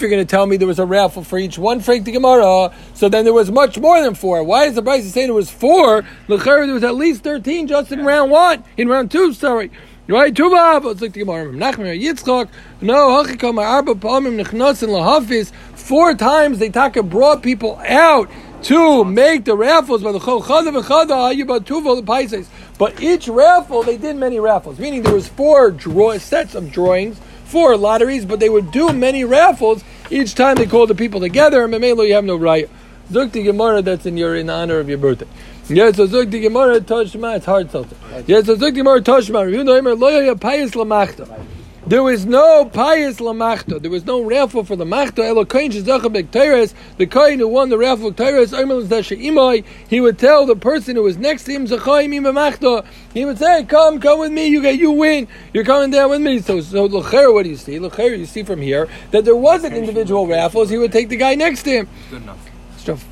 [0.00, 2.72] you're going to tell me there was a raffle for each one, Frank the Gemara,
[2.94, 4.44] so then there was much more than four.
[4.44, 6.02] Why is the price saying there was four?
[6.28, 9.72] There was at least 13 just in round one, in round two, sorry.
[10.06, 11.52] Right, two It's like the Gemara.
[11.52, 12.48] Nachmer Yitzchak.
[12.80, 15.52] No, Hachikam Arba Palmim Nechnosin Lahafis.
[15.76, 18.30] Four times they taka brought people out
[18.62, 22.46] to make the raffles the Chol Chada the.
[22.78, 27.20] But each raffle they did many raffles, meaning there was four draw sets of drawings,
[27.48, 31.64] four lotteries, but they would do many raffles each time they called the people together.
[31.64, 32.68] And Mamelo, you have no right.
[33.10, 35.26] Zukti Gemara, that's in your in honor of your birthday.
[35.68, 37.98] Yes, so Zukti Gemara Toshma, it's hard something.
[38.26, 39.50] Yes, so Zukti Gemara Toshma.
[39.50, 41.44] You know, Loya Payis Lamachta.
[41.88, 43.80] There was no pious lamachta.
[43.80, 45.24] There was no raffle for the machta.
[45.24, 46.74] Elo kohen shezacha bekteres.
[46.98, 48.52] The kohen who won the raffle teres.
[48.52, 49.64] imai.
[49.88, 52.84] He would tell the person who was next to him zachayim machta.
[53.14, 54.48] He would say, "Come, come with me.
[54.48, 55.28] You get, you win.
[55.54, 57.78] You're coming down with me." So, so lecher, what do you see?
[57.78, 60.68] Lecher, you see from here that there wasn't individual raffles.
[60.68, 61.88] He would take the guy next to him.
[62.10, 62.50] Good enough.
[62.76, 63.06] Stuff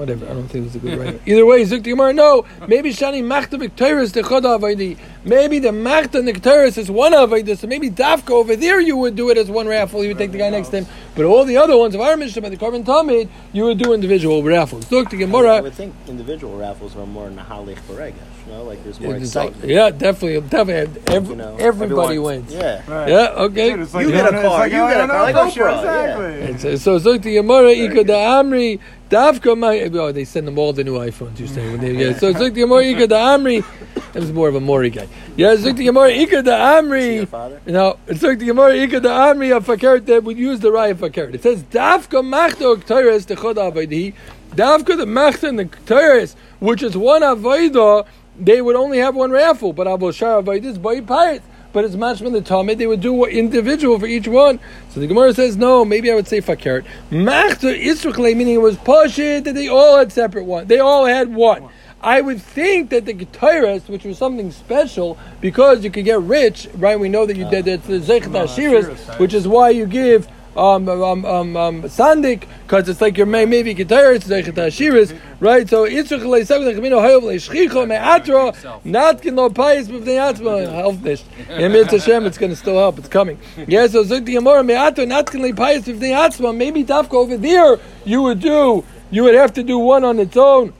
[0.00, 0.24] whatever.
[0.26, 1.20] I don't think it's a good writer.
[1.26, 2.46] Either way, Zuk Gemara, no.
[2.66, 4.98] Maybe Shani Machta Victorious the Choda Avaidi.
[5.24, 7.56] Maybe the Machta Victorious is one Avaidi.
[7.56, 10.02] So maybe Dafka over there you would do it as one raffle.
[10.02, 10.86] You would take the guy next to him.
[11.14, 13.92] But all the other ones of our Mishnah by the Korban Tamid, you would do
[13.92, 14.86] individual raffles.
[14.86, 15.62] Zuk I Gemara.
[15.62, 18.14] would think individual raffles are more Nahalich Baregash.
[18.50, 19.70] You know, like there's more It's- excitement.
[19.70, 21.02] Yeah, definitely, definitely.
[21.06, 22.24] Every, You know, everybody everyone.
[22.24, 22.52] wins.
[22.52, 22.82] Yeah.
[22.88, 23.08] Right.
[23.08, 23.44] Yeah.
[23.46, 23.70] Okay.
[23.76, 25.34] Dude, like You get a car, like, you oh, get a I know, car, like
[25.36, 26.46] for sure, Oprah, yeah.
[26.48, 26.76] Exactly.
[26.78, 29.80] So, so Zuk Gemara Ika da Amri Dafka my.
[29.80, 31.38] Oh, they send them all the new iPhones.
[31.38, 32.18] You're saying when they yeah.
[32.18, 33.64] So Zuk Gemara Ika da Amri.
[34.12, 35.06] That was more of a Mori guy.
[35.36, 37.16] Yeah, Zuk Gemara Ika da Amri.
[37.16, 37.60] your father?
[37.66, 40.94] No, it's like the Gemara Ika da Amri of Fakert that would use the Raya
[40.94, 41.34] Fakert.
[41.34, 44.14] It says Dafka Machta Kteres the Chod Avaydi.
[44.54, 48.04] Dafka the Machta and the Kteres, which is one Avayda,
[48.40, 49.72] they would only have one raffle.
[49.72, 51.44] But Abu Shar Avayda is by pirates.
[51.72, 54.58] But it's mashman the Talmud, they would do individual for each one.
[54.88, 56.84] So the Gemara says, no, maybe I would say fakert.
[57.10, 60.66] Machta Israel, meaning it was pashit that they all had separate one.
[60.66, 61.68] They all had one.
[62.02, 66.66] I would think that the Getaris, which was something special, because you could get rich,
[66.74, 66.98] right?
[66.98, 70.26] We know that you uh, did it's the Zechat Ashiras, which is why you give
[70.60, 75.66] um, um, um, um, Sandik, because it's like your may maybe Getaris, Zechat Ashiras, right?
[75.66, 81.24] So Yitzchak Leisavim Lechamino Hayav Leishchicho Me'atra, not can no pious b'vnei atzma, this.
[81.48, 83.38] And Mitzvah Hashem, it's going to still help, it's coming.
[83.66, 88.20] Yeah, so Zuk the Yamora Me'atra, not pious b'vnei atzma, maybe Dafka over there, you
[88.20, 90.74] would do, you would have to do one on its own.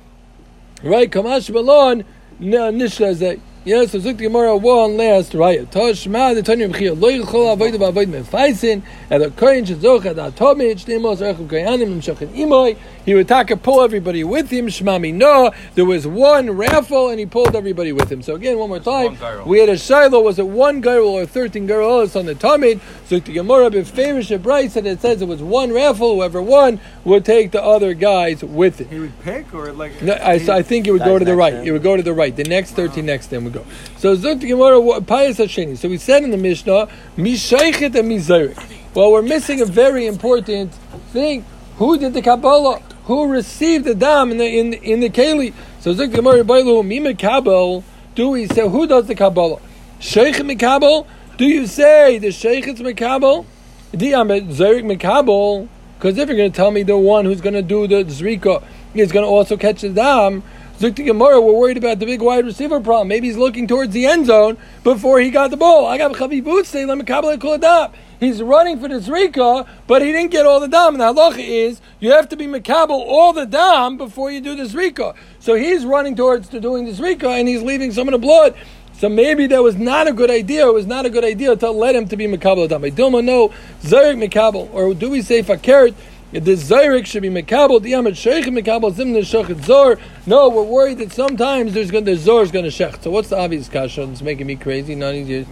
[0.83, 2.05] Right, Kamash Balon,
[2.38, 3.40] Nishla.
[3.62, 5.70] Yes, so Zuk the Gemara one last right.
[5.70, 10.77] Toshma the Tanya Mechia Lo Yichol Avoid Avoid Mefaisin and the Kohen Shezoch Ad Atomid
[10.77, 12.79] Shnemos Rechum Koyanim Mshachin Imoy.
[13.05, 14.67] He would take pull everybody with him.
[14.67, 15.53] Shmami no.
[15.75, 18.23] There was one raffle and he pulled everybody with him.
[18.23, 20.21] So again, one more time, One we had a Shiloh.
[20.21, 22.81] Was it one girl or thirteen girls on the Tamid?
[23.07, 26.15] So the Gemara befamish Bryce and it says it was one raffle.
[26.15, 28.89] Whoever won would take the other guys with it.
[28.89, 30.01] He would pick or like.
[30.03, 31.51] No, I, I think it would go to the right.
[31.51, 31.67] to him.
[31.67, 32.35] It would go to the right.
[32.35, 33.65] The next thirteen next to him would go.
[33.97, 35.77] So Zuk the Gemara Pius Hasheni.
[35.77, 38.63] So we said in the Mishnah, Mishaichet and Mizayrik.
[38.95, 40.75] Well, we're missing a very important
[41.13, 41.45] thing.
[41.77, 42.83] Who did the Kabbalah?
[43.05, 45.53] Who received the dam in the in in the keli?
[45.81, 47.85] So the Gemara Bailu Mima Kabel.
[48.15, 49.61] Do we say who does the Kabbalah?
[49.99, 51.07] Sheikh Mikabel?
[51.37, 53.47] Do you say the Sheikh is Mikabel?
[53.93, 55.69] Diamet Zerik Mikabel?
[55.99, 58.63] Because if you're going to tell me the one who's going to do the Zrika
[58.95, 60.43] is going to also catch the Dam,
[60.79, 63.09] Zukti Gemara, we're worried about the big wide receiver problem.
[63.09, 65.85] Maybe he's looking towards the end zone before he got the ball.
[65.85, 67.93] I got Chavi Boots say, let me kabbalah kuladap.
[68.20, 70.94] He's running for the Zrika, but he didn't get all the dam.
[70.94, 74.54] And the halacha is you have to be makabel all the dam before you do
[74.54, 75.16] the Zrika.
[75.38, 78.54] So he's running towards to doing the Zrika and he's leaving some of the blood.
[78.92, 80.68] So maybe that was not a good idea.
[80.68, 82.85] It was not a good idea to let him to be makabel dam.
[82.85, 83.48] I don't know
[83.80, 85.94] Zarik makabel, or do we say fakert?
[86.33, 89.98] The Zayrik should be Mekabel, the Yamad Sheikh Mekabel, Zim the Shechet Zor.
[90.26, 93.02] No, we're worried that sometimes there's going the Zor is going to Shech.
[93.02, 94.04] So what's the obvious kasha?
[94.04, 94.94] It's making me crazy.
[94.94, 95.44] None of you.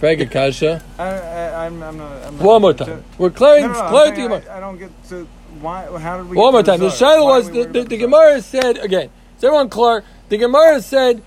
[0.00, 0.82] Kasha.
[0.98, 2.12] I, I, I'm, I'm not.
[2.26, 3.04] I'm not One more time.
[3.18, 4.42] We're clearing, no, no, clearing the Gemara.
[4.50, 5.28] I, I don't get to
[5.60, 5.98] why.
[5.98, 6.36] How did we?
[6.36, 6.80] One more time.
[6.80, 9.10] The Why was the, the, the Gemara said again.
[9.36, 10.02] Is everyone clear?
[10.28, 11.22] The Gemara said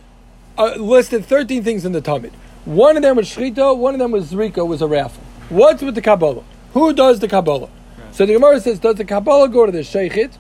[0.57, 2.31] uh, listed thirteen things in the Tamid.
[2.65, 3.77] One of them was shchita.
[3.77, 4.65] One of them was zrika.
[4.67, 5.23] Was a raffle.
[5.49, 6.43] What's with the Kabbalah?
[6.73, 7.69] Who does the Kabbalah?
[8.11, 10.37] So the Gemara says, does the Kabbalah go to the sheikhit,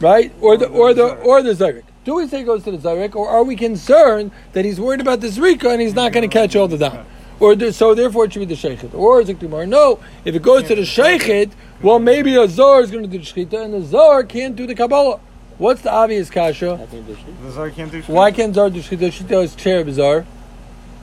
[0.00, 1.84] right, or the or the or the zayrik?
[2.04, 5.00] Do we say it goes to the zayrik, or are we concerned that he's worried
[5.00, 7.04] about the zrika and he's not going to catch all the dam?
[7.40, 8.94] Or do, so therefore it should be the sheikhit.
[8.94, 9.66] Or is it Gemara?
[9.66, 13.18] No, if it goes to the sheikhit, well maybe a zar is going to do
[13.18, 15.20] the shchita and the zar can't do the Kabbalah.
[15.58, 16.78] What's the obvious kasha?
[16.80, 17.42] I think they should.
[17.42, 18.08] The Zor can't do shit.
[18.08, 19.10] Why can't Zar do shchita?
[19.10, 20.24] Shchita is chair bizarre.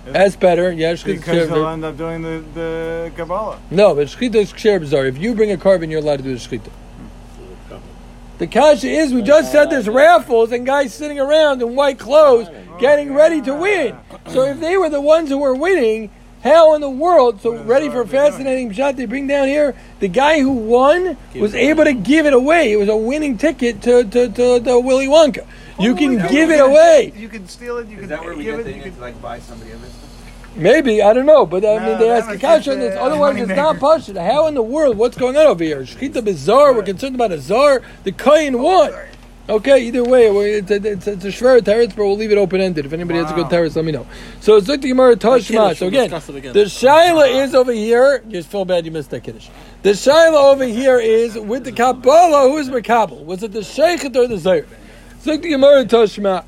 [0.05, 0.71] That's better.
[0.71, 3.59] Yeah, shchita Because he'll end up doing the the Kabbalah.
[3.69, 5.05] No, but shchita is chair bizarre.
[5.07, 6.71] If you bring a korban, you're allowed to do the shchita.
[8.37, 12.49] The kasha is we just said there's raffles and guys sitting around in white clothes
[12.79, 13.97] getting ready to win.
[14.27, 16.11] So if they were the ones who were winning,
[16.45, 17.41] how in the world?
[17.41, 19.75] So ready for a fascinating shot they bring down here.
[19.99, 22.71] The guy who won was able to give it away.
[22.71, 25.45] It was a winning ticket to to, to, to Willy Wonka.
[25.79, 27.11] You oh, can give it away.
[27.17, 27.87] You can steal it.
[27.87, 28.75] You Is can that where we give get it.
[28.75, 29.01] You can.
[29.01, 30.55] like buy somebody other stuff?
[30.55, 32.95] Maybe I don't know, but I mean they ask the was kasha, just, and it's,
[32.95, 34.13] otherwise it's not moneymaker.
[34.13, 34.25] pashut.
[34.25, 34.97] How in the world?
[34.97, 35.81] What's going on over here?
[35.81, 36.73] Shechita bizarre.
[36.73, 37.81] We're concerned about a zar.
[38.03, 38.93] The kain oh, won.
[39.47, 42.37] Okay, either way, it's a, it's a, it's a shver teretz, but we'll leave it
[42.39, 42.87] open ended.
[42.87, 43.49] If anybody has a good Wow.
[43.49, 44.07] teretz, let me know.
[44.41, 45.77] So it's like the Gemara Tashma.
[45.77, 48.23] So again, the shaila is over here.
[48.27, 49.49] You feel bad you missed that kiddush.
[49.83, 52.49] The shaila over here is with the Kabbalah.
[52.49, 53.23] Who is Makabel?
[53.23, 54.65] Was it the Sheikhet or the Zayr?
[55.11, 56.43] It's like the Gemara Tashma.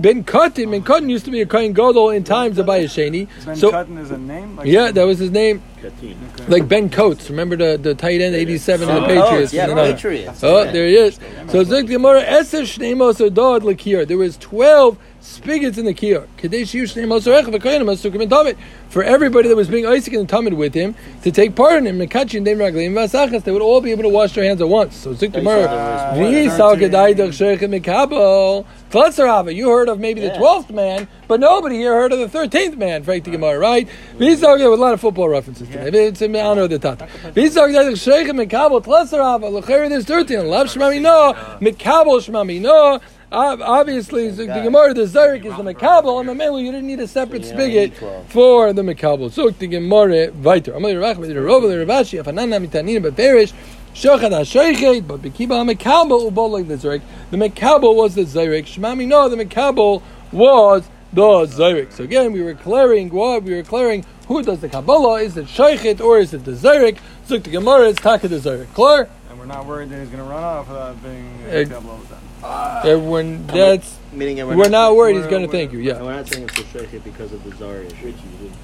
[0.00, 3.28] Ben Katan, Ben Katan used to be a Kohen Gadol in times of Bayasheni.
[3.44, 4.56] Ben So Cutton is a name.
[4.56, 5.62] Like yeah, that was his name.
[5.80, 6.16] Katim.
[6.48, 9.52] Like Ben Coates, remember the, the tight end, 87 in the Oh, Patriots?
[9.52, 9.74] yeah, You.
[9.74, 10.42] Patriots.
[10.44, 11.18] Oh, there he is.
[11.48, 14.06] So it's like the Gemara, Eser Shnei Moser Lakir.
[14.06, 16.26] There was 12 spigots in the Kiyar.
[16.36, 18.56] Kadesh Yu Shnei Moser Echav HaKoyanim Tamid.
[18.88, 21.98] For everybody that was being Isaac and Tamid with him, to take part in him,
[21.98, 24.68] Mekachi and Dem Raglim Vasachas, they would all be able to wash their hands at
[24.68, 24.96] once.
[24.96, 25.68] So it's like the Gemara,
[26.14, 28.66] V'yisal Kedai Doch Sheichem Mekabel.
[28.90, 32.76] Tlatzarava, you heard of maybe the 12th man, but nobody here heard of the 13th
[32.76, 33.88] man, Frank the Gemara, right?
[34.16, 36.08] V'yisal with a lot of football references today.
[36.08, 37.08] It's in honor of the Tata.
[37.22, 38.84] Doch Sheichem Mekabel.
[38.84, 40.46] Tlatzarava, L'cher there's 13.
[40.46, 43.00] Lav Shmami No, Mekabel Shmami No.
[43.32, 47.00] Ob- Obviously, the, the Gemara, the Zarek is the Mekabel, and Mamelu, you didn't need
[47.00, 48.26] a separate Yeah, spigot you need 12.
[48.30, 49.30] for the Mekabel.
[49.30, 50.72] So the Gemara, weiter.
[50.74, 53.52] Amal Yerach, the Rova, the Ravashi, Afanana, Mitanina, Beferish,
[53.94, 57.00] Shochad HaShoichet, but Bekiba HaMekabel, Ubol like the Zarek.
[57.30, 58.64] The Mekabel was the Zarek.
[58.64, 61.92] Shmami, no, the Mekabel was the Zarek.
[61.92, 63.42] So again, we were clearing what?
[63.44, 65.20] We were clearing who does the Kabbalah.
[65.22, 66.98] Is it Shoichet or is it the Zarek?
[67.26, 68.72] So the Gemara is Taka the Zarek.
[68.74, 69.08] Clear?
[69.30, 72.08] And we're not worried that he's going to run off without being uh, Kabbalah with
[72.10, 72.18] that.
[72.42, 75.78] Uh, everyone, that's, Meaning that we're not worried he's we're- going to thank you.
[75.78, 76.02] Yeah.
[76.02, 78.12] We're not saying it's the shaykhit because of the zar issue.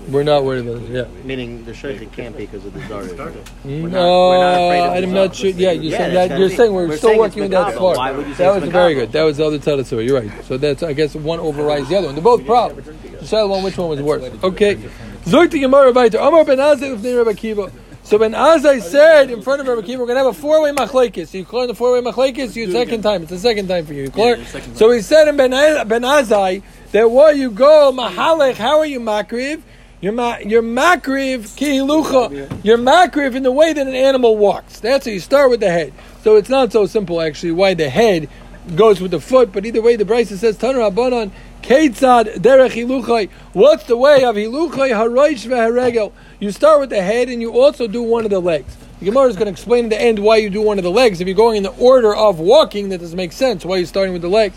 [0.08, 0.90] We're not worried about it.
[0.90, 1.04] Yeah.
[1.24, 3.16] Meaning the shaykhit can't be because of the zar issue.
[3.16, 3.24] No,
[3.64, 5.50] mm, not- we're not of I'm not sure.
[5.50, 6.28] Yeah, you Yeah, said it's that.
[6.28, 7.78] gotta You're saying we're, We're still saying working with that Makabel.
[7.78, 7.96] part.
[7.96, 9.12] Why would you say that was very good.
[9.12, 10.06] That was the other side of the story.
[10.06, 10.44] You're right.
[10.44, 12.14] So that's I guess one overrides the other one.
[12.16, 12.86] They're both problems.
[13.20, 14.24] Decide one which one was worse.
[14.42, 14.76] Okay.
[15.24, 15.90] Zok Gemara.
[15.90, 17.70] Amar ben Azai of Rabbi Kiva.
[18.08, 21.34] So Ben Azai said in front of Rabbi Kiva, we're gonna have a four-way machlekes.
[21.34, 22.56] You clear the four-way machlekes.
[22.56, 23.20] You second time.
[23.20, 24.04] It's the second time for you.
[24.04, 24.42] You clear?
[24.76, 28.98] So he said in Ben Ben Azai that while you go mahalech, how are you
[28.98, 29.60] makriv?
[30.00, 32.64] You're, ma- you're makriv kihilucha.
[32.64, 34.80] You're makriv in the way that an animal walks.
[34.80, 35.92] That's how you start with the head.
[36.22, 38.30] So it's not so simple actually why the head
[38.74, 41.30] goes with the foot, but either way the Bryce says Tanur Abanon
[41.68, 43.28] Ketzad derech hiluchai.
[43.52, 46.12] What's the way of hiluchai haroish veharegel?
[46.40, 48.74] You start with the head and you also do one of the legs.
[49.00, 50.90] The Gemara is going to explain in the end why you do one of the
[50.90, 51.20] legs.
[51.20, 53.66] If you're going in the order of walking, that doesn't make sense.
[53.66, 54.56] Why are you starting with the legs?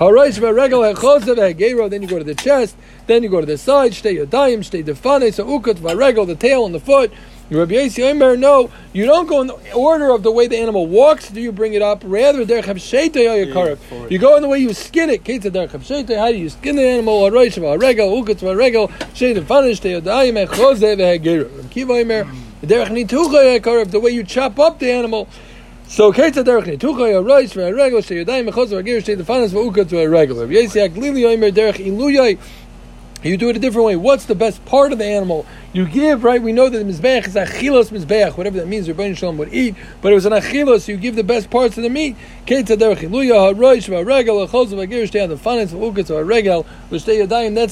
[0.00, 1.88] Haroish veharegel hechosav hegero.
[1.88, 2.76] Then you go to the chest.
[3.06, 3.92] Then you go to the side.
[3.92, 5.32] Shtei yadayim, shtei.
[5.32, 7.12] So ukot varegel, the tail and the foot.
[7.50, 10.86] Rabbi Yossi Omer, no, you don't go in the order of the way the animal
[10.86, 11.30] walks.
[11.30, 12.02] Do you bring it up?
[12.04, 12.64] Rather, derech
[13.88, 14.12] forward.
[14.12, 15.24] You go in the way you skin it.
[15.24, 16.18] Ketza derech hamsheita.
[16.18, 17.22] How do you skin the animal?
[17.22, 21.56] Aroish v'aregel, uketz v'aregel, sheid v'fanish te'yodayim echose v'hageru.
[21.56, 22.24] Rabbi Kiva Omer,
[22.62, 23.90] derech nitucha.
[23.90, 25.26] The way you chop up the animal.
[25.86, 30.38] So ketza derech nitucha aroish v'aregel, she'yodayim echose v'hageru, sheid v'fanish v'uketz v'aregel.
[30.38, 32.38] Rabbi Yossi Aglili Omer, derech.
[33.22, 33.96] You do it a different way.
[33.96, 35.44] What's the best part of the animal?
[35.72, 36.40] You give, right?
[36.40, 38.86] We know that the mizbeach is achilos mizbeach, whatever that means.
[38.86, 40.86] Rebbeinu Shalom would eat, but it was an achilos.
[40.86, 42.14] You give the best parts of the meat.
[42.46, 42.68] That's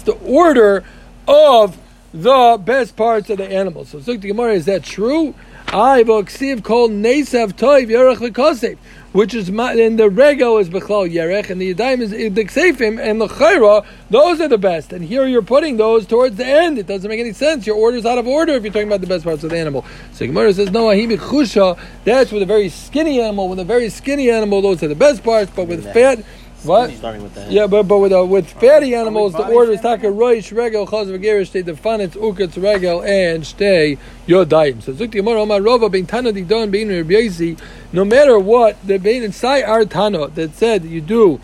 [0.02, 0.84] the order
[1.28, 1.78] of
[2.12, 3.84] the best parts of the animal.
[3.84, 5.34] So Gemara, is that true?
[5.68, 8.78] I kol nesav toiv v'kosev.
[9.16, 13.18] Which is and the regel is bechal yerech, and the yadayim is the ksefim, and
[13.18, 13.86] the chayra.
[14.10, 14.92] Those are the best.
[14.92, 16.78] And here you're putting those towards the end.
[16.78, 17.66] It doesn't make any sense.
[17.66, 19.86] Your order's out of order if you're talking about the best parts of the animal.
[20.12, 20.88] So Gemara says no.
[20.88, 21.78] Ahimi chusha.
[22.04, 23.48] That's with a very skinny animal.
[23.48, 25.50] With a very skinny animal, those are the best parts.
[25.56, 26.22] But with fat,
[26.66, 26.90] what?
[26.92, 27.52] Starting with the head.
[27.52, 31.06] Yeah, but but with uh, with fatty animals, the order is taka roish regel chaz
[31.06, 34.82] v'gerish stay defanitz uketz regel and stay yodayim.
[34.82, 37.56] So zukti gemara omar rova bein tana didon bein Rabbi
[37.92, 41.40] No matter what, the bein inside our tana that said you do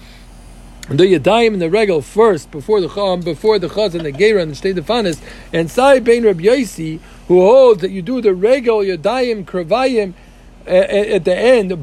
[0.90, 4.12] do the yadayim and the regel first before the chum before the chaz and the
[4.12, 5.20] gera and the stay defanitz
[5.52, 10.14] and sai Rabbi Yosi, who holds that you do the regel yadayim kravayim
[10.66, 11.70] at, the end.
[11.70, 11.76] They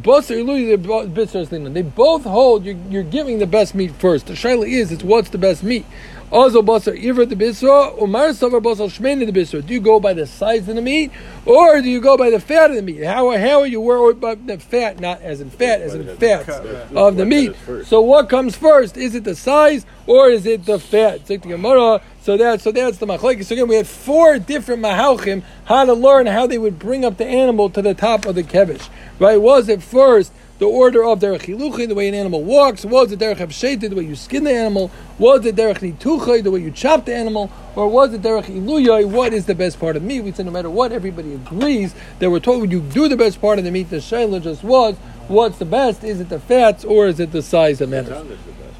[1.82, 4.28] both hold you're, you're giving the best meat first.
[4.28, 5.86] The shaila is, it's what's the best meat.
[6.32, 9.66] Also, Basar Ivra the Bisra, Umar Savar Basar Shmein the Bisra.
[9.66, 11.12] Do you go by the size of the meat,
[11.46, 13.04] or do you go by the fat of the meat?
[13.04, 16.48] How, how are you worried about the fat, not as in fat, as in fat
[16.96, 17.56] of the meat?
[17.86, 18.96] So, what comes first?
[18.96, 21.22] Is it the size, or is it the fat?
[21.22, 22.02] It's like the Gemara.
[22.22, 23.46] So that so that's the machlekes.
[23.46, 27.18] So again, we had four different mahalchim how to learn how they would bring up
[27.18, 28.88] the animal to the top of the kevish.
[29.18, 29.38] Right?
[29.38, 32.86] Was it first the order of derech hiluchi, the way an animal walks?
[32.86, 34.92] Was it derech habsheti, the way you skin the animal?
[35.18, 37.50] Was it derech nituchai, the way you chop the animal?
[37.76, 40.22] Or was it derech iluyai, what is the best part of the meat?
[40.22, 43.40] We said no matter what, everybody agrees that we're told when you do the best
[43.40, 44.98] part of the meat, the shayla just was,
[45.30, 46.04] what's the best?
[46.04, 48.10] Is it the fats or is it the size that matters?
[48.10, 48.76] Tongue is the best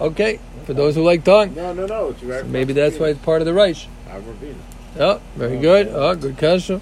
[0.00, 1.54] Okay, for those who like tongue.
[1.54, 2.10] No, no, no.
[2.10, 3.86] It's right Maybe that's why it's part of the Reich.
[4.98, 5.88] Oh, very good.
[5.88, 6.80] Oh, good kasha.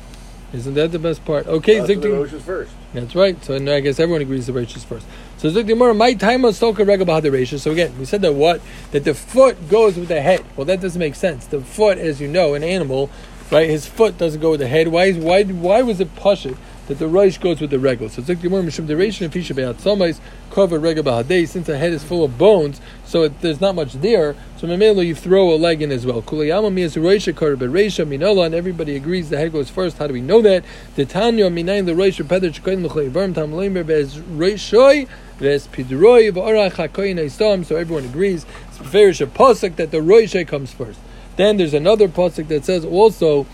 [0.52, 1.46] Isn't that the best part?
[1.46, 2.12] Okay, so the Zikti.
[2.12, 2.72] Rosh is first.
[2.92, 3.42] That's right.
[3.42, 5.06] So I guess everyone agrees the Reich is first.
[5.38, 7.48] So Zikti Mora, my time was Soka Rega Bahad the Reich.
[7.48, 8.60] So again, we said that what?
[8.90, 10.44] That the foot goes with the head.
[10.56, 11.46] Well, that doesn't make sense.
[11.46, 13.10] The foot, as you know, an animal,
[13.50, 13.68] right?
[13.68, 14.88] His foot doesn't go with the head.
[14.88, 15.12] Why?
[15.12, 15.44] Why?
[15.44, 16.54] Why was it Pasha
[16.88, 18.08] that the Reich goes with the Regel?
[18.08, 21.92] So Mora, Mishum the Reich and Fisha Be'at Somais, cover Rega Bahadei, since the head
[21.92, 24.34] is full of bones, so there's not much there.
[24.56, 26.22] So Memelo, you throw a leg in as well.
[26.22, 29.98] Kulayama mi is Reisha Kar Bereisha Minola, and everybody agrees the head goes first.
[29.98, 30.64] How do we know that?
[30.96, 36.30] The Tanya Minayin the Reisha Peder Chkoin Luchay Verm Tam Leimer Bez Reishoi Ves Pidroi
[36.32, 37.64] V'Orach HaKoyin Eistam.
[37.64, 38.46] So everyone agrees.
[38.68, 40.98] It's Ferish a pasuk that the Reisha comes first.
[41.36, 43.46] Then there's another pasuk that says also.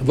[0.00, 0.06] So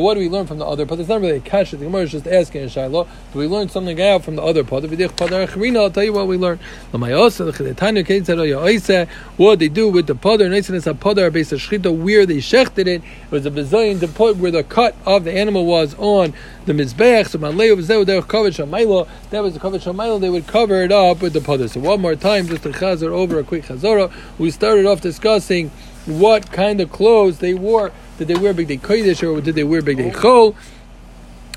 [0.00, 0.98] what do we learn from the other part?
[0.98, 1.76] It's not really a kasha.
[1.76, 3.06] The Gemara is just asking a shiloh.
[3.34, 5.78] Do we learn something out from the other acharina.
[5.78, 6.58] I'll tell you what we learn.
[6.90, 7.00] What
[9.58, 13.02] they do with the shchita where they shechted it.
[13.02, 16.32] It was a bazillion to put where the cut of the animal was on
[16.64, 17.28] the mizbeach.
[17.28, 17.36] So.
[17.38, 17.54] That
[19.42, 20.18] was the kavod shamaylo.
[20.18, 21.68] They would cover it up with the poder.
[21.68, 24.10] So one more time, just to chazar over a quick chazara.
[24.38, 25.70] We started off discussing
[26.06, 27.92] what kind of clothes they wore.
[28.18, 30.18] Did they wear bigdei kodesh or did they wear big day oh.
[30.18, 30.56] chol?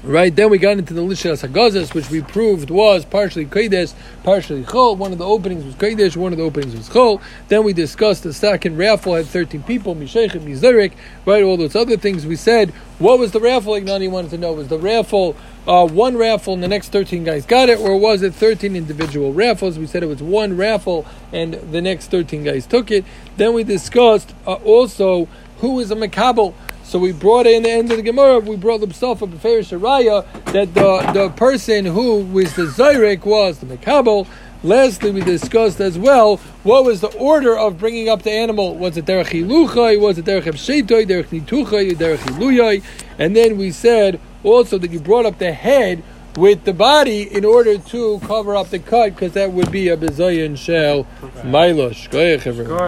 [0.06, 4.64] Right, then we got into the Lishas Hagazas, which we proved was partially Kodesh, partially
[4.64, 4.98] Chol.
[4.98, 7.22] One of the openings was Kodesh, one of the openings was Chol.
[7.48, 10.92] Then we discussed the second raffle had 13 people, Mishaychim, Mizerik,
[11.26, 12.26] right, all those other things.
[12.26, 13.76] We said, what was the raffle?
[13.76, 17.46] Ignani wanted to know, was the raffle uh, one raffle and the next 13 guys
[17.46, 19.80] got it, or was it 13 individual raffles?
[19.80, 23.06] We said it was one raffle and the next 13 guys took it.
[23.38, 26.54] Then we discussed uh, also who is a Makabel.
[26.94, 28.90] So we brought in the end of the Gemara, we brought up
[29.24, 34.28] a fair Shariah that the, the person who was the Zyrek was the Makabel.
[34.62, 38.76] Lastly, we discussed as well what was the order of bringing up the animal.
[38.76, 40.00] Was it derech hiluchai?
[40.00, 41.08] Was it derech hepshetoi?
[41.08, 41.94] Derech nituchai?
[41.94, 42.84] Derech hiluyai?
[43.18, 46.04] And then we said also that you brought up the head
[46.36, 49.98] with the body in order to cover up the cut, because that would be a
[49.98, 51.06] bezayin shell
[51.42, 52.10] milosh.